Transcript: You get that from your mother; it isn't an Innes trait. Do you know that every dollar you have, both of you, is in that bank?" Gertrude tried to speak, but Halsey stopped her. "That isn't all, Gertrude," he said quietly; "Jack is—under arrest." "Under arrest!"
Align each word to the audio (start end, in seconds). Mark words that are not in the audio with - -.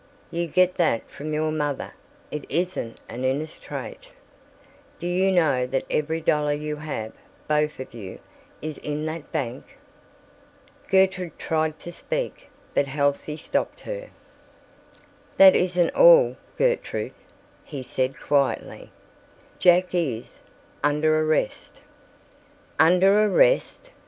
You 0.31 0.47
get 0.47 0.77
that 0.77 1.07
from 1.11 1.31
your 1.31 1.51
mother; 1.51 1.93
it 2.31 2.43
isn't 2.49 2.99
an 3.07 3.23
Innes 3.23 3.59
trait. 3.59 4.07
Do 4.97 5.05
you 5.05 5.31
know 5.31 5.67
that 5.67 5.85
every 5.91 6.19
dollar 6.21 6.53
you 6.53 6.77
have, 6.77 7.11
both 7.47 7.79
of 7.79 7.93
you, 7.93 8.17
is 8.63 8.79
in 8.79 9.05
that 9.05 9.31
bank?" 9.31 9.63
Gertrude 10.87 11.37
tried 11.37 11.79
to 11.81 11.91
speak, 11.91 12.49
but 12.73 12.87
Halsey 12.87 13.37
stopped 13.37 13.81
her. 13.81 14.09
"That 15.37 15.55
isn't 15.55 15.93
all, 15.93 16.35
Gertrude," 16.57 17.13
he 17.63 17.83
said 17.83 18.17
quietly; 18.19 18.89
"Jack 19.59 19.93
is—under 19.93 21.19
arrest." 21.23 21.79
"Under 22.79 23.23
arrest!" 23.25 23.91